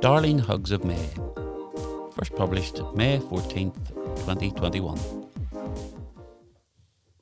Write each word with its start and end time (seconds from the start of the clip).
Darling 0.00 0.38
Hugs 0.38 0.70
of 0.70 0.84
May. 0.84 1.08
First 2.12 2.34
published 2.36 2.80
May 2.94 3.18
14th, 3.18 3.88
2021. 4.20 5.26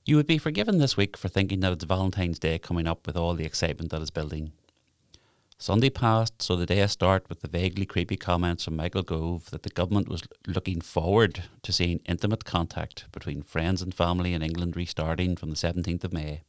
You 0.05 0.17
would 0.17 0.27
be 0.27 0.37
forgiven 0.37 0.79
this 0.79 0.97
week 0.97 1.17
for 1.17 1.29
thinking 1.29 1.61
that 1.61 1.73
it's 1.73 1.85
Valentine's 1.85 2.39
Day 2.39 2.59
coming 2.59 2.87
up 2.87 3.07
with 3.07 3.17
all 3.17 3.35
the 3.35 3.47
excitement 3.47 3.91
that 3.91 4.03
is 4.03 4.11
building. 4.11 4.53
Sunday 5.57 5.89
passed, 5.89 6.43
so 6.43 6.57
the 6.57 6.67
day 6.67 6.83
I 6.83 6.87
start 6.87 7.29
with 7.31 7.41
the 7.41 7.49
vaguely 7.49 7.87
creepy 7.87 8.17
comments 8.17 8.65
from 8.65 8.77
Michael 8.77 9.03
Gove 9.03 9.51
that 9.51 9.63
the 9.63 9.71
government 9.71 10.09
was 10.09 10.25
looking 10.47 10.83
forward 10.83 11.45
to 11.63 11.73
seeing 11.73 12.01
intimate 12.05 12.45
contact 12.45 13.07
between 13.13 13.43
friends 13.43 13.81
and 13.81 13.95
family 13.95 14.35
in 14.35 14.43
England 14.43 14.77
restarting 14.77 15.37
from 15.37 15.49
the 15.49 15.57
17th 15.57 16.05
of 16.05 16.13
May. 16.13 16.43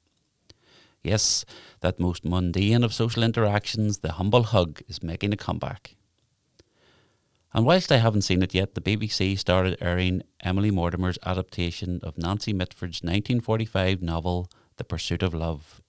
Yes, 1.05 1.45
that 1.81 1.99
most 1.99 2.25
mundane 2.25 2.83
of 2.83 2.91
social 2.91 3.21
interactions, 3.21 3.99
the 3.99 4.13
humble 4.13 4.41
hug, 4.41 4.81
is 4.87 5.03
making 5.03 5.33
a 5.33 5.37
comeback. 5.37 5.95
And 7.53 7.63
whilst 7.63 7.91
I 7.91 7.97
haven't 7.97 8.23
seen 8.23 8.41
it 8.41 8.55
yet, 8.55 8.73
the 8.73 8.81
BBC 8.81 9.37
started 9.37 9.77
airing 9.79 10.23
Emily 10.41 10.71
Mortimer's 10.71 11.19
adaptation 11.23 11.99
of 12.01 12.17
Nancy 12.17 12.53
Mitford's 12.53 13.03
1945 13.03 14.01
novel 14.01 14.49
The 14.77 14.83
Pursuit 14.83 15.21
of 15.21 15.35
Love, 15.35 15.79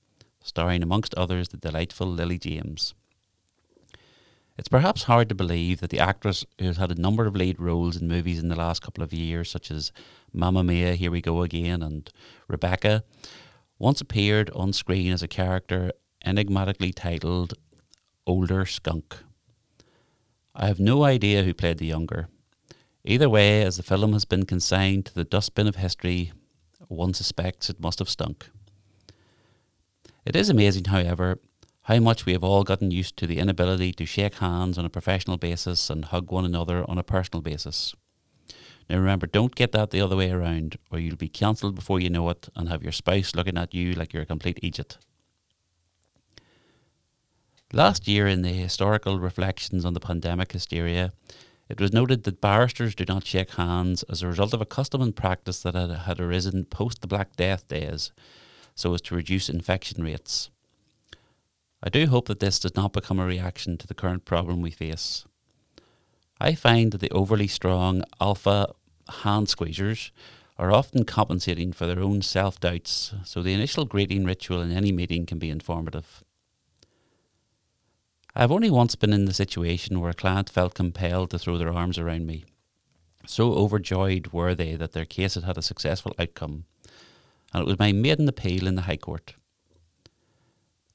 starring 0.42 0.82
amongst 0.82 1.14
others 1.14 1.48
the 1.48 1.56
delightful 1.56 2.06
Lily 2.06 2.38
James. 2.38 2.95
It's 4.59 4.68
perhaps 4.68 5.04
hard 5.04 5.30
to 5.30 5.34
believe 5.34 5.80
that 5.80 5.90
the 5.90 5.98
actress 5.98 6.45
who 6.59 6.66
has 6.66 6.76
had 6.76 6.92
a 6.92 7.01
number 7.01 7.26
of 7.26 7.34
lead 7.34 7.59
roles 7.59 7.96
in 7.96 8.06
movies 8.06 8.38
in 8.38 8.48
the 8.48 8.54
last 8.54 8.82
couple 8.82 9.02
of 9.02 9.14
years, 9.14 9.51
such 9.51 9.70
as 9.70 9.92
Mamma 10.32 10.62
Mia, 10.62 10.95
Here 10.95 11.10
We 11.10 11.23
Go 11.23 11.40
Again, 11.40 11.82
and 11.82 12.10
Rebecca, 12.48 13.02
once 13.78 14.00
appeared 14.00 14.50
on 14.50 14.72
screen 14.72 15.12
as 15.12 15.22
a 15.22 15.28
character 15.28 15.92
enigmatically 16.24 16.92
titled 16.92 17.54
Older 18.26 18.64
Skunk. 18.64 19.18
I 20.54 20.66
have 20.66 20.80
no 20.80 21.04
idea 21.04 21.42
who 21.42 21.52
played 21.52 21.78
the 21.78 21.86
younger. 21.86 22.28
Either 23.04 23.28
way, 23.28 23.62
as 23.62 23.76
the 23.76 23.82
film 23.82 24.14
has 24.14 24.24
been 24.24 24.46
consigned 24.46 25.06
to 25.06 25.14
the 25.14 25.24
dustbin 25.24 25.66
of 25.66 25.76
history, 25.76 26.32
one 26.88 27.14
suspects 27.14 27.68
it 27.68 27.80
must 27.80 27.98
have 27.98 28.09
stunk. 28.09 28.48
It 30.24 30.34
is 30.34 30.48
amazing, 30.48 30.86
however, 30.86 31.38
how 31.82 32.01
much 32.01 32.26
we 32.26 32.32
have 32.32 32.42
all 32.42 32.64
gotten 32.64 32.90
used 32.90 33.16
to 33.18 33.26
the 33.26 33.38
inability 33.38 33.92
to 33.92 34.06
shake 34.06 34.36
hands 34.36 34.76
on 34.76 34.84
a 34.84 34.90
professional 34.90 35.36
basis 35.36 35.88
and 35.88 36.06
hug 36.06 36.32
one 36.32 36.45
another 36.45 36.88
on 36.90 36.98
a 36.98 37.04
personal 37.04 37.42
basis. 37.42 37.95
Now 38.88 38.98
remember, 38.98 39.26
don't 39.26 39.54
get 39.54 39.73
that 39.73 39.90
the 39.90 40.01
other 40.01 40.16
way 40.16 40.30
around, 40.30 40.79
or 40.90 40.98
you'll 40.98 41.16
be 41.16 41.29
cancelled 41.29 41.74
before 41.74 41.98
you 41.98 42.09
know 42.09 42.29
it 42.30 42.48
and 42.54 42.68
have 42.68 42.82
your 42.82 42.92
spouse 42.92 43.34
looking 43.34 43.59
at 43.59 43.74
you 43.74 43.95
like 43.95 44.12
you're 44.12 44.23
a 44.23 44.26
complete 44.26 44.60
idiot. 44.62 44.98
Last 47.73 48.07
year, 48.07 48.29
in 48.29 48.42
the 48.42 48.51
historical 48.51 49.18
reflections 49.18 49.84
on 49.84 49.92
the 49.92 50.01
pandemic 50.01 50.52
hysteria, 50.52 51.12
it 51.68 51.80
was 51.80 51.92
noted 51.92 52.23
that 52.23 52.40
barristers 52.40 52.95
do 52.95 53.04
not 53.09 53.26
shake 53.26 53.51
hands 53.54 54.04
as 54.04 54.23
a 54.23 54.29
result 54.29 54.54
of 54.54 54.60
a 54.60 54.66
custom 54.66 55.02
and 55.02 55.16
practice 55.16 55.62
that 55.62 55.74
had, 55.74 55.90
had 55.90 56.20
arisen 56.20 56.64
post 56.64 57.01
the 57.01 57.09
Black 57.09 57.34
Death 57.34 57.66
days, 57.66 58.12
so 58.76 58.95
as 58.95 59.01
to 59.02 59.16
reduce 59.16 59.48
infection 59.48 60.04
rates. 60.04 60.48
I 61.82 61.88
do 61.88 62.07
hope 62.07 62.29
that 62.29 62.38
this 62.38 62.60
does 62.60 62.76
not 62.76 62.92
become 62.92 63.18
a 63.18 63.26
reaction 63.26 63.76
to 63.79 63.87
the 63.87 63.95
current 63.95 64.25
problem 64.25 64.62
we 64.62 64.70
face. 64.70 65.25
I 66.41 66.54
find 66.54 66.92
that 66.92 67.00
the 67.00 67.10
overly 67.10 67.47
strong 67.47 68.03
alpha 68.20 68.75
hand 69.22 69.47
squeezers 69.47 70.10
are 70.59 70.72
often 70.72 71.04
compensating 71.04 71.72
for 71.72 71.87
their 71.87 72.00
own 72.00 72.22
self 72.22 72.60
doubts, 72.60 73.15
so 73.25 73.42
the 73.42 73.54
initial 73.54 73.84
greeting 73.84 74.25
ritual 74.25 74.60
in 74.60 74.70
any 74.70 74.92
meeting 74.92 75.26
can 75.26 75.38
be 75.38 75.50
informative. 75.50 76.22
I've 78.34 78.53
only 78.53 78.70
once 78.70 78.97
been 78.97 79.14
in 79.14 79.25
the 79.25 79.32
situation 79.32 80.00
where 80.00 80.10
a 80.10 80.14
client 80.14 80.50
felt 80.50 80.75
compelled 80.75 81.31
to 81.31 81.38
throw 81.38 81.56
their 81.56 81.72
arms 81.72 81.98
around 81.98 82.26
me. 82.26 82.44
So 83.26 83.54
overjoyed 83.54 84.28
were 84.28 84.54
they 84.54 84.76
that 84.76 84.92
their 84.92 85.06
case 85.06 85.34
had 85.34 85.44
had 85.44 85.56
a 85.56 85.62
successful 85.62 86.14
outcome, 86.18 86.66
and 87.54 87.62
it 87.62 87.66
was 87.66 87.78
my 87.78 87.92
maiden 87.92 88.28
appeal 88.28 88.66
in 88.66 88.74
the 88.74 88.82
High 88.82 88.98
Court. 88.98 89.34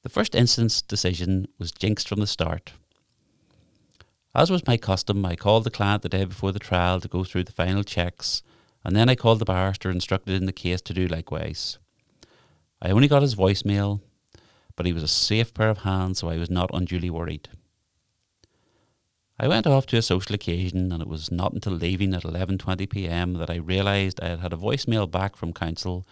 The 0.04 0.10
first 0.10 0.36
instance 0.36 0.82
decision 0.82 1.48
was 1.58 1.72
jinxed 1.72 2.08
from 2.08 2.20
the 2.20 2.28
start. 2.28 2.74
As 4.34 4.50
was 4.50 4.66
my 4.66 4.78
custom, 4.78 5.26
I 5.26 5.36
called 5.36 5.66
the 5.66 5.72
client 5.72 6.04
the 6.04 6.10
day 6.10 6.24
before 6.24 6.54
the 6.54 6.60
trial 6.60 7.02
to 7.02 7.08
go 7.10 7.26
through 7.26 7.44
the 7.44 7.52
final 7.52 7.84
checks, 7.84 8.44
and 8.84 8.96
then 8.96 9.10
I 9.10 9.16
called 9.16 9.40
the 9.40 9.46
barrister 9.46 9.90
instructed 9.90 10.36
in 10.36 10.46
the 10.46 10.54
case 10.54 10.82
to 10.84 10.94
do 10.94 11.08
likewise. 11.08 11.80
I 12.82 12.92
only 12.92 13.10
got 13.10 13.24
his 13.24 13.36
voicemail, 13.36 14.00
but 14.78 14.86
he 14.86 14.94
was 14.94 15.04
a 15.04 15.08
safe 15.08 15.54
pair 15.54 15.70
of 15.70 15.80
hands, 15.80 16.20
so 16.20 16.30
I 16.30 16.38
was 16.38 16.50
not 16.50 16.72
unduly 16.74 17.10
worried. 17.10 17.50
I 19.38 19.50
went 19.50 19.68
off 19.68 19.86
to 19.88 19.98
a 19.98 20.02
social 20.02 20.34
occasion, 20.34 20.94
and 20.94 21.02
it 21.02 21.10
was 21.10 21.30
not 21.30 21.52
until 21.52 21.74
leaving 21.74 22.14
at 22.14 22.24
11:20 22.24 22.90
p.m. 22.90 23.34
that 23.34 23.50
I 23.50 23.56
realised 23.56 24.22
I 24.22 24.30
had 24.30 24.40
had 24.40 24.54
a 24.54 24.58
voicemail 24.58 25.12
back 25.12 25.36
from 25.36 25.52
counsel 25.52 26.08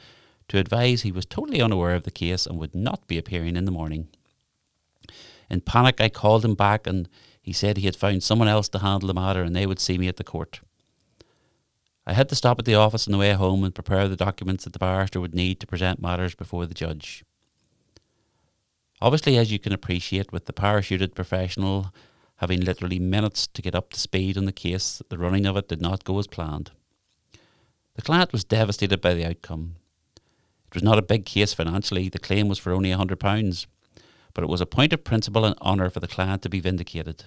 to 0.50 0.58
advise 0.58 1.04
he 1.04 1.12
was 1.12 1.26
totally 1.26 1.62
unaware 1.62 1.96
of 1.96 2.04
the 2.04 2.12
case 2.12 2.46
and 2.46 2.60
would 2.60 2.76
not 2.76 3.08
be 3.08 3.18
appearing 3.18 3.56
in 3.56 3.66
the 3.66 3.72
morning. 3.72 4.10
In 5.50 5.62
panic, 5.62 6.02
I 6.02 6.10
called 6.10 6.44
him 6.44 6.56
back, 6.56 6.86
and 6.86 7.08
he 7.50 7.54
said 7.54 7.78
he 7.78 7.88
had 7.88 7.96
found 7.96 8.22
someone 8.22 8.48
else 8.48 8.70
to 8.70 8.78
handle 8.78 9.08
the 9.08 9.14
matter, 9.16 9.42
and 9.42 9.56
they 9.56 9.66
would 9.66 9.80
see 9.80 9.98
me 9.98 10.08
at 10.08 10.18
the 10.18 10.24
court. 10.24 10.60
I 12.06 12.14
had 12.14 12.30
to 12.30 12.36
stop 12.36 12.60
at 12.60 12.66
the 12.66 12.76
office 12.76 13.08
on 13.08 13.12
the 13.12 13.18
way 13.18 13.34
home 13.34 13.64
and 13.64 13.74
prepare 13.74 14.08
the 14.08 14.16
documents 14.16 14.66
that 14.66 14.74
the 14.74 14.78
barrister 14.78 15.20
would 15.20 15.34
need 15.34 15.60
to 15.60 15.66
present 15.66 16.00
matters 16.00 16.36
before 16.36 16.68
the 16.68 16.76
judge. 16.76 17.24
Obviously, 19.02 19.36
as 19.36 19.52
you 19.52 19.58
can 19.58 19.74
appreciate, 19.74 20.32
with 20.32 20.46
the 20.46 20.54
parachuted 20.54 21.16
professional 21.16 21.92
having 22.36 22.62
literally 22.62 23.00
minutes 23.00 23.48
to 23.48 23.64
get 23.64 23.74
up 23.74 23.90
to 23.94 24.00
speed 24.00 24.38
on 24.38 24.46
the 24.46 24.52
case, 24.52 25.02
the 25.10 25.18
running 25.18 25.48
of 25.48 25.58
it 25.58 25.68
did 25.68 25.82
not 25.82 26.04
go 26.04 26.20
as 26.20 26.28
planned. 26.28 26.70
The 27.96 28.04
client 28.04 28.32
was 28.32 28.44
devastated 28.44 29.02
by 29.02 29.16
the 29.16 29.26
outcome. 29.26 29.78
It 30.68 30.76
was 30.76 30.84
not 30.84 31.00
a 31.00 31.02
big 31.02 31.26
case 31.26 31.56
financially, 31.56 32.10
the 32.10 32.20
claim 32.20 32.48
was 32.48 32.60
for 32.60 32.74
only 32.74 32.92
a 32.92 32.98
£100, 32.98 33.66
but 34.36 34.44
it 34.44 34.50
was 34.50 34.62
a 34.62 34.68
point 34.68 34.94
of 34.94 35.04
principle 35.04 35.46
and 35.46 35.58
honour 35.64 35.90
for 35.90 36.00
the 36.00 36.08
client 36.08 36.44
to 36.44 36.50
be 36.50 36.60
vindicated. 36.60 37.26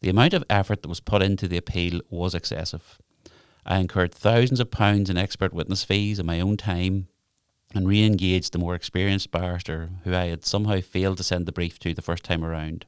The 0.00 0.10
amount 0.10 0.34
of 0.34 0.44
effort 0.48 0.82
that 0.82 0.88
was 0.88 1.00
put 1.00 1.22
into 1.22 1.48
the 1.48 1.56
appeal 1.56 2.00
was 2.08 2.34
excessive. 2.34 2.98
I 3.66 3.78
incurred 3.78 4.14
thousands 4.14 4.60
of 4.60 4.70
pounds 4.70 5.10
in 5.10 5.18
expert 5.18 5.52
witness 5.52 5.84
fees 5.84 6.18
and 6.18 6.26
my 6.26 6.40
own 6.40 6.56
time 6.56 7.08
and 7.74 7.86
re 7.86 8.04
engaged 8.04 8.52
the 8.52 8.58
more 8.58 8.74
experienced 8.74 9.30
barrister 9.30 9.90
who 10.04 10.14
I 10.14 10.26
had 10.26 10.44
somehow 10.44 10.80
failed 10.80 11.18
to 11.18 11.22
send 11.22 11.46
the 11.46 11.52
brief 11.52 11.78
to 11.80 11.92
the 11.92 12.02
first 12.02 12.24
time 12.24 12.44
around. 12.44 12.86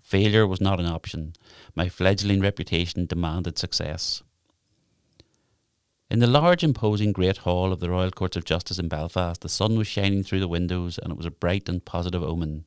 Failure 0.00 0.46
was 0.46 0.60
not 0.60 0.80
an 0.80 0.86
option. 0.86 1.34
My 1.74 1.88
fledgling 1.88 2.40
reputation 2.40 3.06
demanded 3.06 3.58
success. 3.58 4.22
In 6.10 6.18
the 6.18 6.26
large, 6.26 6.62
imposing 6.62 7.12
Great 7.12 7.38
Hall 7.38 7.72
of 7.72 7.80
the 7.80 7.88
Royal 7.88 8.10
Courts 8.10 8.36
of 8.36 8.44
Justice 8.44 8.78
in 8.78 8.88
Belfast, 8.88 9.40
the 9.40 9.48
sun 9.48 9.78
was 9.78 9.86
shining 9.86 10.22
through 10.22 10.40
the 10.40 10.48
windows 10.48 10.98
and 10.98 11.10
it 11.10 11.16
was 11.16 11.26
a 11.26 11.30
bright 11.30 11.68
and 11.68 11.84
positive 11.84 12.22
omen, 12.22 12.66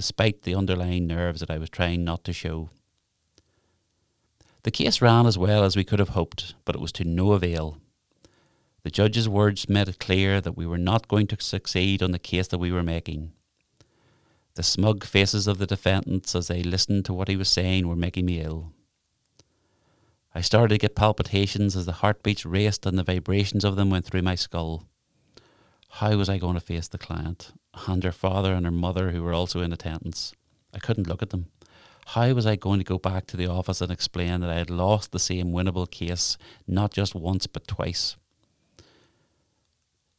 despite 0.00 0.44
the 0.44 0.54
underlying 0.54 1.06
nerves 1.06 1.40
that 1.40 1.50
I 1.50 1.58
was 1.58 1.68
trying 1.68 2.04
not 2.04 2.24
to 2.24 2.32
show. 2.32 2.70
The 4.62 4.70
case 4.70 5.02
ran 5.02 5.26
as 5.26 5.36
well 5.36 5.62
as 5.62 5.76
we 5.76 5.84
could 5.84 5.98
have 5.98 6.16
hoped, 6.20 6.54
but 6.64 6.74
it 6.74 6.80
was 6.80 6.90
to 6.92 7.04
no 7.04 7.32
avail. 7.32 7.76
The 8.82 8.90
judge's 8.90 9.28
words 9.28 9.68
made 9.68 9.90
it 9.90 9.98
clear 9.98 10.40
that 10.40 10.56
we 10.56 10.66
were 10.66 10.78
not 10.78 11.06
going 11.06 11.26
to 11.26 11.36
succeed 11.38 12.02
on 12.02 12.12
the 12.12 12.18
case 12.18 12.48
that 12.48 12.56
we 12.56 12.72
were 12.72 12.82
making. 12.82 13.32
The 14.54 14.62
smug 14.62 15.04
faces 15.04 15.46
of 15.46 15.58
the 15.58 15.66
defendants 15.66 16.34
as 16.34 16.48
they 16.48 16.62
listened 16.62 17.04
to 17.04 17.12
what 17.12 17.28
he 17.28 17.36
was 17.36 17.50
saying 17.50 17.86
were 17.86 17.94
making 17.94 18.24
me 18.24 18.40
ill. 18.40 18.72
I 20.34 20.40
started 20.40 20.76
to 20.76 20.78
get 20.78 20.96
palpitations 20.96 21.76
as 21.76 21.84
the 21.84 22.00
heartbeats 22.00 22.46
raced 22.46 22.86
and 22.86 22.98
the 22.98 23.04
vibrations 23.04 23.64
of 23.64 23.76
them 23.76 23.90
went 23.90 24.06
through 24.06 24.22
my 24.22 24.34
skull. 24.34 24.86
How 25.94 26.16
was 26.16 26.28
I 26.28 26.38
going 26.38 26.54
to 26.54 26.60
face 26.60 26.88
the 26.88 26.98
client 26.98 27.52
and 27.86 28.02
her 28.04 28.12
father 28.12 28.54
and 28.54 28.64
her 28.64 28.72
mother 28.72 29.10
who 29.10 29.22
were 29.22 29.34
also 29.34 29.60
in 29.60 29.72
attendance? 29.72 30.32
I 30.72 30.78
couldn't 30.78 31.08
look 31.08 31.20
at 31.20 31.30
them. 31.30 31.46
How 32.06 32.32
was 32.32 32.46
I 32.46 32.56
going 32.56 32.78
to 32.78 32.84
go 32.84 32.96
back 32.96 33.26
to 33.26 33.36
the 33.36 33.48
office 33.48 33.80
and 33.80 33.90
explain 33.90 34.40
that 34.40 34.50
I 34.50 34.54
had 34.54 34.70
lost 34.70 35.12
the 35.12 35.18
same 35.18 35.52
winnable 35.52 35.90
case 35.90 36.38
not 36.66 36.92
just 36.92 37.14
once 37.14 37.46
but 37.46 37.66
twice? 37.66 38.16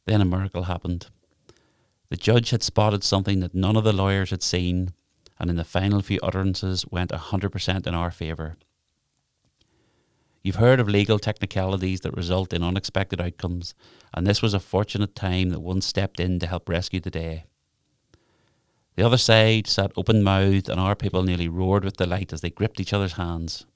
Then 0.04 0.20
a 0.20 0.26
miracle 0.26 0.64
happened. 0.64 1.06
The 2.10 2.16
judge 2.16 2.50
had 2.50 2.62
spotted 2.62 3.02
something 3.02 3.40
that 3.40 3.54
none 3.54 3.76
of 3.76 3.84
the 3.84 3.92
lawyers 3.92 4.30
had 4.30 4.42
seen, 4.42 4.92
and 5.38 5.48
in 5.48 5.56
the 5.56 5.64
final 5.64 6.02
few 6.02 6.20
utterances 6.22 6.84
went 6.90 7.10
100% 7.10 7.86
in 7.86 7.94
our 7.94 8.10
favour. 8.10 8.56
You've 10.42 10.56
heard 10.56 10.80
of 10.80 10.88
legal 10.88 11.18
technicalities 11.18 12.00
that 12.00 12.16
result 12.16 12.52
in 12.52 12.62
unexpected 12.62 13.20
outcomes, 13.20 13.74
and 14.12 14.26
this 14.26 14.42
was 14.42 14.54
a 14.54 14.60
fortunate 14.60 15.14
time 15.14 15.50
that 15.50 15.60
one 15.60 15.80
stepped 15.80 16.18
in 16.18 16.38
to 16.40 16.46
help 16.46 16.68
rescue 16.68 17.00
the 17.00 17.10
day. 17.10 17.44
The 18.96 19.04
other 19.04 19.18
side 19.18 19.66
sat 19.66 19.92
open 19.96 20.22
mouthed, 20.22 20.68
and 20.68 20.80
our 20.80 20.96
people 20.96 21.22
nearly 21.22 21.48
roared 21.48 21.84
with 21.84 21.96
delight 21.96 22.32
as 22.32 22.40
they 22.40 22.50
gripped 22.50 22.80
each 22.80 22.92
other's 22.92 23.14
hands. 23.14 23.66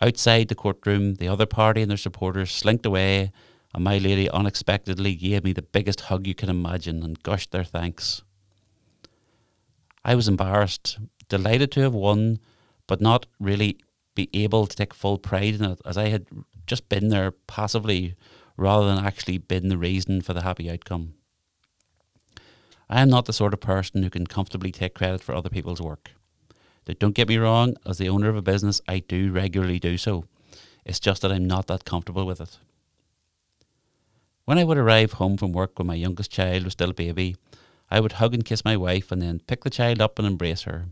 Outside 0.00 0.48
the 0.48 0.54
courtroom, 0.54 1.16
the 1.16 1.28
other 1.28 1.46
party 1.46 1.82
and 1.82 1.90
their 1.90 1.98
supporters 1.98 2.50
slinked 2.50 2.86
away 2.86 3.32
and 3.74 3.82
my 3.82 3.98
lady 3.98 4.30
unexpectedly 4.30 5.16
gave 5.16 5.42
me 5.42 5.52
the 5.52 5.62
biggest 5.62 6.02
hug 6.02 6.26
you 6.26 6.34
can 6.34 6.48
imagine 6.48 7.02
and 7.02 7.22
gushed 7.22 7.50
their 7.50 7.64
thanks. 7.64 8.22
I 10.04 10.14
was 10.14 10.28
embarrassed, 10.28 10.98
delighted 11.28 11.72
to 11.72 11.80
have 11.80 11.92
won, 11.92 12.38
but 12.86 13.00
not 13.00 13.26
really 13.40 13.78
be 14.14 14.30
able 14.32 14.66
to 14.66 14.76
take 14.76 14.94
full 14.94 15.18
pride 15.18 15.54
in 15.54 15.64
it, 15.64 15.80
as 15.84 15.96
I 15.96 16.08
had 16.08 16.26
just 16.66 16.88
been 16.88 17.08
there 17.08 17.32
passively 17.32 18.14
rather 18.56 18.86
than 18.86 19.04
actually 19.04 19.38
been 19.38 19.68
the 19.68 19.78
reason 19.78 20.20
for 20.20 20.32
the 20.32 20.42
happy 20.42 20.70
outcome. 20.70 21.14
I 22.88 23.00
am 23.00 23.08
not 23.08 23.24
the 23.24 23.32
sort 23.32 23.54
of 23.54 23.60
person 23.60 24.02
who 24.02 24.10
can 24.10 24.26
comfortably 24.26 24.70
take 24.70 24.94
credit 24.94 25.22
for 25.22 25.34
other 25.34 25.48
people's 25.48 25.80
work. 25.80 26.12
Don't 26.98 27.14
get 27.14 27.28
me 27.28 27.38
wrong, 27.38 27.74
as 27.86 27.98
the 27.98 28.10
owner 28.10 28.28
of 28.28 28.36
a 28.36 28.42
business, 28.42 28.80
I 28.86 28.98
do 28.98 29.32
regularly 29.32 29.78
do 29.78 29.96
so. 29.96 30.26
It's 30.84 31.00
just 31.00 31.22
that 31.22 31.32
I'm 31.32 31.46
not 31.46 31.66
that 31.68 31.86
comfortable 31.86 32.26
with 32.26 32.40
it. 32.40 32.58
When 34.44 34.58
I 34.58 34.64
would 34.64 34.76
arrive 34.76 35.14
home 35.14 35.38
from 35.38 35.52
work 35.52 35.78
when 35.78 35.86
my 35.86 35.94
youngest 35.94 36.30
child 36.30 36.64
was 36.64 36.74
still 36.74 36.90
a 36.90 36.94
baby, 36.94 37.36
I 37.90 38.00
would 38.00 38.12
hug 38.12 38.34
and 38.34 38.44
kiss 38.44 38.64
my 38.64 38.76
wife 38.76 39.10
and 39.10 39.22
then 39.22 39.40
pick 39.46 39.64
the 39.64 39.70
child 39.70 40.02
up 40.02 40.18
and 40.18 40.28
embrace 40.28 40.62
her. 40.62 40.86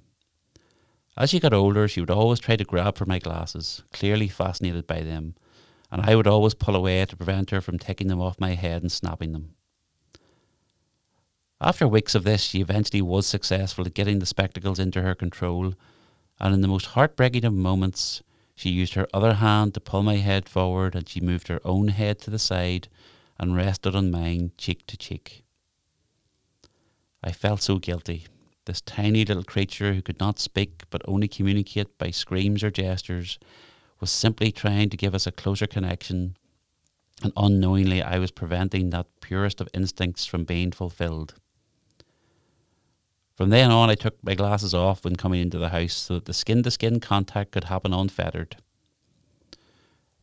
As 1.17 1.31
she 1.31 1.41
got 1.41 1.53
older, 1.53 1.87
she 1.89 2.01
would 2.01 2.11
always 2.11 2.41
try 2.41 2.57
to 2.57 2.65
grab 2.65 2.97
for 2.97 3.05
my 3.05 3.19
glasses, 3.19 3.83
clearly 3.93 4.29
fascinated 4.29 4.87
by 4.87 5.01
them, 5.03 5.35
and 5.91 6.01
I 6.03 6.17
would 6.17 6.27
always 6.27 6.55
pull 6.55 6.75
away 6.75 7.05
to 7.05 7.17
prevent 7.17 7.51
her 7.51 7.61
from 7.61 7.79
taking 7.79 8.09
them 8.09 8.21
off 8.21 8.41
my 8.41 8.55
head 8.55 8.83
and 8.83 8.91
snapping 8.91 9.33
them. 9.33 9.55
After 11.61 11.87
weeks 11.87 12.15
of 12.15 12.25
this, 12.25 12.43
she 12.43 12.61
eventually 12.61 13.03
was 13.03 13.27
successful 13.27 13.87
at 13.87 13.95
getting 13.95 14.19
the 14.19 14.27
spectacles 14.27 14.79
into 14.79 15.03
her 15.03 15.15
control, 15.15 15.75
and 16.41 16.55
in 16.55 16.61
the 16.61 16.69
most 16.69 16.87
heartbreaking 16.87 17.45
of 17.45 17.53
moments, 17.53 18.23
she 18.55 18.71
used 18.71 18.95
her 18.95 19.07
other 19.13 19.35
hand 19.35 19.75
to 19.75 19.81
pull 19.81 20.03
my 20.03 20.17
head 20.17 20.49
forward 20.49 20.95
and 20.95 21.09
she 21.09 21.21
moved 21.21 21.49
her 21.49 21.61
own 21.65 21.89
head 21.89 22.19
to 22.21 22.31
the 22.31 22.39
side 22.39 22.89
and 23.39 23.57
rested 23.57 23.95
on 23.95 24.11
mine 24.11 24.53
cheek 24.59 24.87
to 24.87 24.97
cheek. 24.97 25.45
I 27.25 27.33
felt 27.33 27.63
so 27.63 27.79
guilty. 27.79 28.27
This 28.65 28.81
tiny 28.81 29.25
little 29.25 29.43
creature 29.43 29.93
who 29.93 30.03
could 30.03 30.21
not 30.21 30.39
speak 30.39 30.85
but 30.91 31.03
only 31.07 31.27
communicate 31.27 31.99
by 31.99 32.11
screams 32.11 32.63
or 32.63 32.71
gestures 32.71 33.39
was 33.99 34.11
simply 34.11 34.53
trying 34.53 34.89
to 34.91 34.97
give 34.97 35.15
us 35.15 35.27
a 35.27 35.33
closer 35.33 35.67
connection, 35.67 36.37
and 37.23 37.33
unknowingly 37.37 38.03
I 38.03 38.19
was 38.19 38.31
preventing 38.31 38.91
that 38.91 39.07
purest 39.21 39.61
of 39.61 39.69
instincts 39.75 40.27
from 40.27 40.45
being 40.45 40.71
fulfilled. 40.71 41.35
From 43.35 43.51
then 43.51 43.71
on, 43.71 43.91
I 43.91 43.95
took 43.97 44.23
my 44.23 44.35
glasses 44.35 44.75
off 44.75 45.05
when 45.05 45.17
coming 45.17 45.41
into 45.41 45.59
the 45.59 45.71
house 45.71 45.95
so 45.95 46.15
that 46.15 46.27
the 46.27 46.35
skin 46.35 46.63
to 46.63 46.71
skin 46.71 47.01
contact 47.01 47.53
could 47.53 47.65
happen 47.65 47.93
unfettered. 47.93 48.57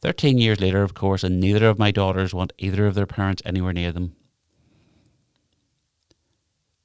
Thirteen 0.01 0.37
years 0.37 0.61
later, 0.61 0.83
of 0.83 0.93
course, 0.93 1.25
and 1.25 1.41
neither 1.41 1.67
of 1.67 1.79
my 1.79 1.91
daughters 1.91 2.33
want 2.33 2.53
either 2.57 2.85
of 2.85 2.95
their 2.95 3.05
parents 3.05 3.41
anywhere 3.43 3.73
near 3.73 3.91
them. 3.91 4.15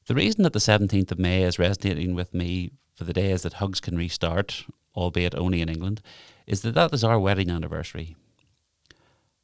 The 0.06 0.14
reason 0.14 0.42
that 0.42 0.52
the 0.52 0.58
17th 0.58 1.12
of 1.12 1.18
May 1.18 1.44
is 1.44 1.58
resonating 1.58 2.14
with 2.14 2.34
me 2.34 2.72
for 2.94 3.04
the 3.04 3.14
days 3.14 3.42
that 3.42 3.54
hugs 3.54 3.80
can 3.80 3.96
restart, 3.96 4.66
albeit 4.94 5.34
only 5.34 5.62
in 5.62 5.70
England, 5.70 6.02
is 6.46 6.60
that 6.60 6.74
that 6.74 6.92
is 6.92 7.02
our 7.02 7.18
wedding 7.18 7.50
anniversary. 7.50 8.14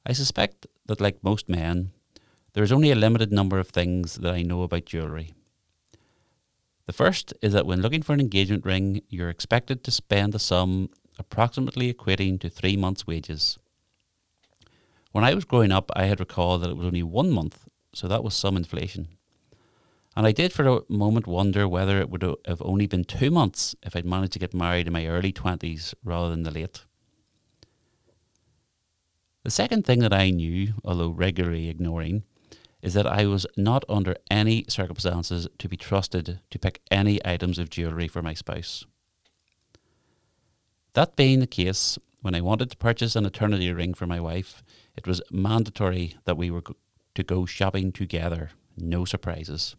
I 0.05 0.12
suspect 0.12 0.67
that, 0.85 1.01
like 1.01 1.25
most 1.25 1.49
men, 1.49 1.93
there 2.53 2.62
is 2.62 2.73
only 2.73 2.91
a 2.91 2.95
limited 2.95 3.33
number 3.33 3.59
of 3.59 3.69
things 3.69 4.17
that 4.17 4.35
I 4.35 4.43
know 4.43 4.62
about 4.62 4.85
jewellery. 4.85 5.33
The 6.85 6.93
first 6.93 7.33
is 7.41 7.55
that 7.55 7.65
when 7.65 7.81
looking 7.81 8.03
for 8.03 8.12
an 8.12 8.21
engagement 8.21 8.67
ring, 8.67 9.01
you're 9.09 9.31
expected 9.31 9.83
to 9.85 9.91
spend 9.91 10.35
a 10.35 10.39
sum 10.39 10.91
approximately 11.19 11.93
equating 11.93 12.39
to 12.41 12.51
three 12.51 12.77
months' 12.77 13.07
wages. 13.07 13.59
When 15.12 15.25
I 15.25 15.33
was 15.33 15.45
growing 15.47 15.73
up, 15.73 15.91
I 15.97 16.05
had 16.05 16.21
recalled 16.21 16.62
that 16.62 16.71
it 16.71 16.77
was 16.77 16.87
only 16.87 17.03
one 17.03 17.31
month, 17.31 17.67
so 17.95 18.09
that 18.09 18.23
was 18.23 18.35
some 18.35 18.59
inflation. 18.59 19.09
And 20.17 20.27
I 20.27 20.33
did 20.33 20.53
for 20.53 20.67
a 20.67 20.81
moment 20.89 21.27
wonder 21.27 21.69
whether 21.69 22.01
it 22.01 22.11
would 22.11 22.23
have 22.23 22.62
only 22.62 22.87
been 22.87 23.05
two 23.05 23.31
months 23.31 23.77
if 23.83 23.95
I'd 23.95 24.05
managed 24.05 24.33
to 24.33 24.39
get 24.39 24.53
married 24.53 24.89
in 24.89 24.93
my 24.93 25.07
early 25.07 25.33
20s 25.33 25.95
rather 26.03 26.31
than 26.31 26.43
the 26.43 26.51
late. 26.51 26.85
The 29.45 29.51
second 29.51 29.87
thing 29.87 30.01
that 30.01 30.12
I 30.12 30.31
knew, 30.31 30.75
although 30.85 31.11
regularly 31.11 31.69
ignoring, 31.69 32.25
is 32.83 32.95
that 32.95 33.07
I 33.07 33.27
was 33.27 33.47
not 33.57 33.85
under 33.89 34.17
any 34.31 34.65
circumstances 34.69 35.49
to 35.59 35.69
be 35.69 35.77
trusted 35.77 36.41
to 36.51 36.59
pick 36.59 36.81
any 36.91 37.25
items 37.25 37.59
of 37.59 37.71
jewellery 37.71 38.09
for 38.09 38.23
my 38.23 38.35
spouse. 38.35 38.85
That 40.95 41.17
being 41.17 41.41
the 41.41 41.47
case, 41.47 41.99
when 42.21 42.35
I 42.35 42.41
wanted 42.41 42.71
to 42.71 42.77
purchase 42.77 43.17
an 43.17 43.27
eternity 43.27 43.73
ring 43.73 43.95
for 43.95 44.07
my 44.07 44.21
wife, 44.21 44.62
it 44.97 45.07
was 45.07 45.23
mandatory 45.31 46.17
that 46.25 46.37
we 46.37 46.51
were 46.51 46.65
to 47.15 47.23
go 47.23 47.47
shopping 47.47 47.93
together, 47.93 48.51
no 48.77 49.05
surprises. 49.05 49.77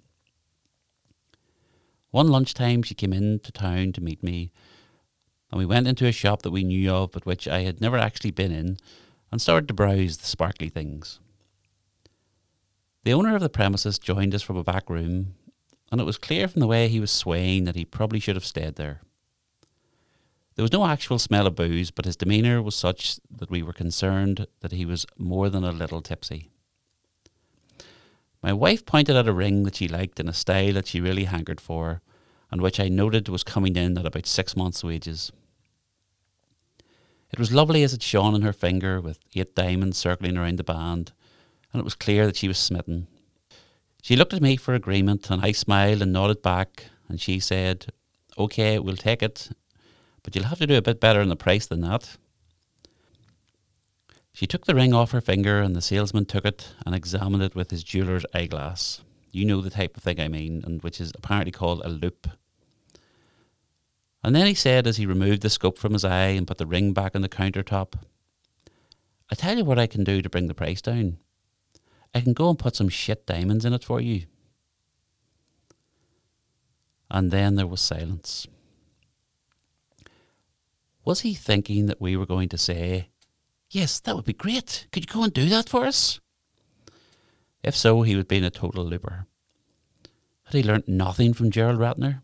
One 2.12 2.28
lunchtime, 2.28 2.84
she 2.84 2.94
came 2.94 3.14
into 3.14 3.52
town 3.52 3.94
to 3.94 4.02
meet 4.02 4.22
me, 4.22 4.52
and 5.50 5.58
we 5.58 5.66
went 5.66 5.88
into 5.88 6.06
a 6.06 6.12
shop 6.12 6.42
that 6.44 6.52
we 6.52 6.64
knew 6.64 6.92
of 6.92 7.12
but 7.12 7.26
which 7.26 7.48
I 7.48 7.62
had 7.62 7.82
never 7.82 7.98
actually 7.98 8.32
been 8.32 8.52
in 8.52 8.78
and 9.32 9.42
started 9.42 9.68
to 9.70 9.74
browse 9.74 10.18
the 10.18 10.28
sparkly 10.28 10.70
things. 10.70 11.20
The 13.04 13.14
owner 13.14 13.36
of 13.36 13.42
the 13.42 13.50
premises 13.50 13.98
joined 13.98 14.36
us 14.36 14.44
from 14.44 14.58
a 14.58 14.64
back 14.64 14.90
room, 14.90 15.36
and 15.92 16.00
it 16.00 16.06
was 16.06 16.18
clear 16.18 16.48
from 16.48 16.60
the 16.60 16.68
way 16.68 16.88
he 16.88 17.00
was 17.00 17.12
swaying 17.12 17.64
that 17.64 17.76
he 17.76 17.86
probably 17.86 18.20
should 18.20 18.36
have 18.36 18.46
stayed 18.46 18.76
there. 18.76 19.02
There 20.56 20.64
was 20.64 20.72
no 20.74 20.86
actual 20.86 21.18
smell 21.18 21.48
of 21.48 21.56
booze, 21.56 21.92
but 21.92 22.06
his 22.06 22.18
demeanour 22.18 22.62
was 22.62 22.76
such 22.76 23.20
that 23.30 23.50
we 23.50 23.64
were 23.64 23.74
concerned 23.74 24.48
that 24.60 24.74
he 24.74 24.86
was 24.86 25.06
more 25.18 25.50
than 25.50 25.64
a 25.64 25.72
little 25.72 26.02
tipsy. 26.02 26.51
My 28.44 28.54
wife 28.54 28.86
pointed 28.86 29.16
at 29.16 29.28
a 29.28 29.34
ring 29.34 29.64
that 29.64 29.76
she 29.76 29.88
liked 29.88 30.20
in 30.20 30.28
a 30.28 30.34
style 30.34 30.74
that 30.74 30.88
she 30.88 31.00
really 31.00 31.26
hankered 31.26 31.62
for, 31.62 32.02
and 32.50 32.60
which 32.60 32.80
I 32.80 32.90
noted 32.90 33.30
was 33.30 33.44
coming 33.44 33.76
in 33.76 33.98
at 33.98 34.06
about 34.06 34.26
six 34.26 34.56
months' 34.56 34.84
wages. 34.84 35.32
It 37.32 37.40
was 37.40 37.54
lovely 37.54 37.84
as 37.84 37.94
it 37.94 38.04
shone 38.04 38.34
on 38.34 38.42
her 38.42 38.52
finger, 38.52 39.00
with 39.00 39.20
eight 39.36 39.56
diamonds 39.56 39.98
circling 39.98 40.38
around 40.38 40.58
the 40.58 40.64
band, 40.64 41.14
and 41.72 41.80
it 41.80 41.86
was 41.86 41.96
clear 41.96 42.26
that 42.26 42.36
she 42.36 42.48
was 42.48 42.58
smitten. 42.58 43.08
She 44.02 44.16
looked 44.16 44.34
at 44.34 44.42
me 44.42 44.58
for 44.58 44.74
agreement, 44.74 45.30
and 45.30 45.42
I 45.42 45.52
smiled 45.52 46.02
and 46.02 46.12
nodded 46.12 46.42
back, 46.42 46.86
and 47.08 47.22
she 47.22 47.40
said, 47.40 47.94
OK, 48.38 48.80
we'll 48.80 48.98
take 48.98 49.22
it, 49.22 49.50
but 50.24 50.36
you'll 50.36 50.46
have 50.46 50.60
to 50.60 50.68
do 50.68 50.78
a 50.78 50.82
bit 50.82 51.00
better 51.00 51.22
on 51.22 51.30
the 51.30 51.36
price 51.36 51.68
than 51.68 51.82
that. 51.82 52.18
She 54.34 54.48
took 54.48 54.66
the 54.66 54.76
ring 54.76 54.94
off 54.94 55.12
her 55.12 55.22
finger, 55.22 55.62
and 55.62 55.76
the 55.76 55.82
salesman 55.82 56.26
took 56.26 56.46
it 56.46 56.74
and 56.86 56.96
examined 56.96 57.44
it 57.44 57.56
with 57.56 57.72
his 57.72 57.84
jeweller's 57.84 58.26
eyeglass. 58.34 59.02
You 59.32 59.46
know 59.46 59.62
the 59.62 59.70
type 59.70 59.98
of 59.98 60.04
thing 60.04 60.20
I 60.20 60.28
mean, 60.28 60.64
and 60.66 60.82
which 60.82 61.00
is 61.02 61.12
apparently 61.16 61.52
called 61.52 61.82
a 61.84 61.90
loupe. 61.90 62.28
And 64.24 64.36
then 64.36 64.46
he 64.46 64.54
said, 64.54 64.88
as 64.88 64.98
he 64.98 65.06
removed 65.06 65.42
the 65.42 65.50
scope 65.50 65.78
from 65.78 65.94
his 65.94 66.06
eye 66.06 66.28
and 66.28 66.48
put 66.48 66.58
the 66.58 66.66
ring 66.66 66.94
back 66.94 67.16
on 67.16 67.22
the 67.22 67.30
countertop, 67.30 67.94
I 69.32 69.36
tell 69.36 69.58
you 69.58 69.66
what 69.66 69.80
I 69.80 69.88
can 69.88 70.04
do 70.04 70.22
to 70.22 70.30
bring 70.30 70.48
the 70.48 70.54
price 70.54 70.82
down. 70.82 71.18
I 72.14 72.22
can 72.22 72.34
go 72.34 72.50
and 72.50 72.60
put 72.60 72.76
some 72.76 72.90
shit 72.90 73.26
diamonds 73.26 73.66
in 73.66 73.74
it 73.74 73.84
for 73.84 74.02
you. 74.02 74.26
And 77.10 77.32
then 77.32 77.56
there 77.56 77.68
was 77.68 77.82
silence. 77.82 78.48
Was 81.04 81.22
he 81.22 81.34
thinking 81.34 81.88
that 81.88 82.02
we 82.02 82.16
were 82.16 82.26
going 82.26 82.50
to 82.50 82.58
say, 82.58 83.10
Yes, 83.72 84.02
that 84.02 84.16
would 84.18 84.26
be 84.26 84.34
great. 84.34 84.86
Could 84.92 85.04
you 85.06 85.14
go 85.14 85.24
and 85.24 85.34
do 85.34 85.48
that 85.48 85.70
for 85.70 85.86
us? 85.86 86.20
If 87.64 87.76
so, 87.76 88.02
he 88.02 88.18
would 88.18 88.28
be 88.28 88.38
in 88.38 88.44
a 88.44 88.50
total 88.50 88.84
looper. 88.84 89.28
Had 90.46 90.56
he 90.56 90.64
learnt 90.64 90.90
nothing 90.90 91.34
from 91.34 91.52
Gerald 91.52 91.80
Ratner? 91.80 92.22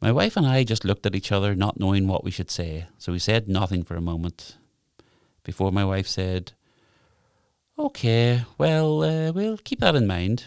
My 0.00 0.10
wife 0.12 0.36
and 0.36 0.46
I 0.46 0.64
just 0.64 0.84
looked 0.84 1.04
at 1.04 1.14
each 1.14 1.30
other, 1.30 1.54
not 1.54 1.78
knowing 1.78 2.08
what 2.08 2.24
we 2.24 2.30
should 2.30 2.50
say, 2.50 2.86
so 2.96 3.12
we 3.12 3.18
said 3.18 3.48
nothing 3.48 3.82
for 3.82 3.96
a 3.96 4.00
moment 4.00 4.56
before 5.44 5.72
my 5.72 5.84
wife 5.84 6.06
said, 6.06 6.52
Okay, 7.78 8.44
well, 8.56 9.02
uh, 9.02 9.32
we'll 9.32 9.58
keep 9.58 9.80
that 9.80 9.94
in 9.94 10.06
mind. 10.06 10.46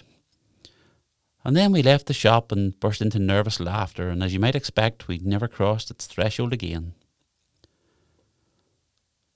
And 1.44 1.56
then 1.56 1.72
we 1.72 1.84
left 1.84 2.08
the 2.08 2.14
shop 2.14 2.52
and 2.52 2.80
burst 2.80 3.02
into 3.02 3.20
nervous 3.20 3.60
laughter, 3.60 4.10
and 4.10 4.24
as 4.24 4.34
you 4.34 4.40
might 4.40 4.56
expect, 4.56 5.08
we 5.08 5.20
never 5.20 5.48
crossed 5.48 5.92
its 5.92 6.08
threshold 6.08 6.54
again. 6.54 6.94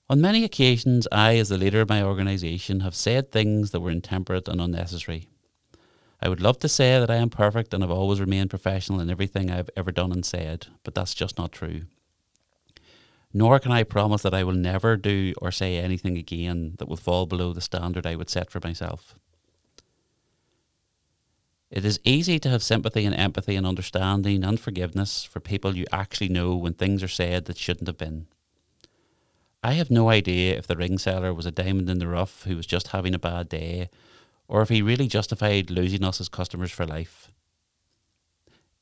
On 0.08 0.20
many 0.20 0.44
occasions, 0.44 1.08
I, 1.10 1.36
as 1.36 1.48
the 1.48 1.58
leader 1.58 1.80
of 1.80 1.88
my 1.88 2.02
organisation, 2.02 2.80
have 2.80 2.94
said 2.94 3.30
things 3.30 3.72
that 3.72 3.80
were 3.80 3.90
intemperate 3.90 4.48
and 4.48 4.60
unnecessary. 4.60 5.28
I 6.22 6.28
would 6.28 6.40
love 6.40 6.58
to 6.60 6.68
say 6.68 6.98
that 6.98 7.10
I 7.10 7.16
am 7.16 7.28
perfect 7.28 7.74
and 7.74 7.82
have 7.82 7.90
always 7.90 8.20
remained 8.20 8.50
professional 8.50 9.00
in 9.00 9.10
everything 9.10 9.50
I've 9.50 9.70
ever 9.76 9.90
done 9.92 10.12
and 10.12 10.24
said, 10.24 10.68
but 10.84 10.94
that's 10.94 11.14
just 11.14 11.36
not 11.36 11.52
true 11.52 11.82
nor 13.36 13.58
can 13.58 13.70
I 13.70 13.82
promise 13.82 14.22
that 14.22 14.32
I 14.32 14.44
will 14.44 14.54
never 14.54 14.96
do 14.96 15.34
or 15.42 15.50
say 15.50 15.76
anything 15.76 16.16
again 16.16 16.72
that 16.78 16.88
will 16.88 16.96
fall 16.96 17.26
below 17.26 17.52
the 17.52 17.60
standard 17.60 18.06
I 18.06 18.16
would 18.16 18.30
set 18.30 18.50
for 18.50 18.60
myself. 18.64 19.14
It 21.70 21.84
is 21.84 22.00
easy 22.02 22.38
to 22.38 22.48
have 22.48 22.62
sympathy 22.62 23.04
and 23.04 23.14
empathy 23.14 23.54
and 23.56 23.66
understanding 23.66 24.42
and 24.42 24.58
forgiveness 24.58 25.22
for 25.22 25.40
people 25.40 25.76
you 25.76 25.84
actually 25.92 26.30
know 26.30 26.56
when 26.56 26.72
things 26.72 27.02
are 27.02 27.08
said 27.08 27.44
that 27.44 27.58
shouldn't 27.58 27.88
have 27.88 27.98
been. 27.98 28.26
I 29.62 29.72
have 29.72 29.90
no 29.90 30.08
idea 30.10 30.56
if 30.56 30.66
the 30.66 30.76
ring 30.76 30.98
seller 30.98 31.34
was 31.34 31.46
a 31.46 31.50
diamond 31.50 31.90
in 31.90 31.98
the 31.98 32.06
rough 32.06 32.44
who 32.44 32.56
was 32.56 32.66
just 32.66 32.88
having 32.88 33.14
a 33.14 33.18
bad 33.18 33.48
day, 33.48 33.88
or 34.48 34.62
if 34.62 34.68
he 34.68 34.82
really 34.82 35.08
justified 35.08 35.70
losing 35.70 36.04
us 36.04 36.20
as 36.20 36.28
customers 36.28 36.70
for 36.70 36.86
life. 36.86 37.32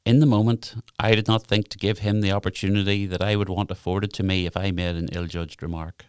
In 0.04 0.20
the 0.20 0.26
moment, 0.26 0.74
I 0.98 1.14
did 1.14 1.26
not 1.26 1.46
think 1.46 1.68
to 1.68 1.78
give 1.78 2.00
him 2.00 2.20
the 2.20 2.32
opportunity 2.32 3.06
that 3.06 3.22
I 3.22 3.36
would 3.36 3.48
want 3.48 3.70
afforded 3.70 4.12
to 4.14 4.22
me 4.22 4.44
if 4.44 4.56
I 4.56 4.70
made 4.70 4.96
an 4.96 5.08
ill 5.12 5.26
judged 5.26 5.62
remark. 5.62 6.04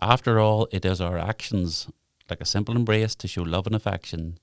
After 0.00 0.40
all, 0.40 0.66
it 0.72 0.84
is 0.84 1.00
our 1.00 1.16
actions, 1.16 1.88
like 2.28 2.40
a 2.40 2.44
simple 2.44 2.74
embrace 2.74 3.14
to 3.16 3.28
show 3.28 3.42
love 3.42 3.66
and 3.66 3.76
affection, 3.76 4.38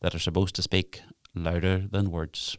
that 0.00 0.14
are 0.14 0.20
supposed 0.20 0.54
to 0.56 0.62
speak 0.62 1.00
louder 1.34 1.78
than 1.90 2.10
words. 2.10 2.58